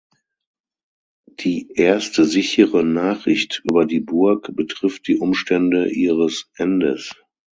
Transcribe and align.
Die 1.41 1.73
erste 1.75 2.25
sichere 2.25 2.83
Nachricht 2.83 3.61
über 3.69 3.85
die 3.85 3.99
Burg 3.99 4.49
betrifft 4.55 5.07
die 5.07 5.19
Umstände 5.19 5.91
ihres 5.91 6.49
Endes. 6.55 7.11